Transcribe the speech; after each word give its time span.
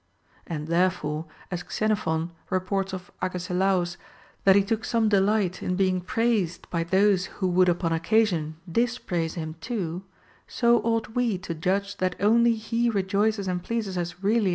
And 0.47 0.65
therefore, 0.67 1.25
as 1.51 1.63
Xenophon 1.71 2.31
reports 2.49 2.91
of 2.91 3.11
Agesilaus 3.21 3.97
that 4.45 4.55
he 4.55 4.63
took 4.63 4.83
some 4.83 5.09
delight 5.09 5.61
in 5.61 5.75
being 5.75 6.01
praised 6.01 6.67
by 6.71 6.83
those 6.83 7.27
who 7.37 7.47
would 7.49 7.69
upon 7.69 7.93
occasion 7.93 8.55
dispraise 8.67 9.35
him 9.35 9.57
too, 9.61 10.03
so 10.47 10.79
ought 10.79 11.09
we 11.13 11.37
to 11.45 11.53
judge 11.53 11.97
that 11.97 12.15
only 12.19 12.55
he 12.55 12.89
rejoices 12.89 13.47
and 13.47 13.61
pleases 13.61 13.95
us 13.95 14.15
really 14.23 14.29
as 14.39 14.47
a 14.47 14.47
* 14.47 14.47
II. 14.47 14.49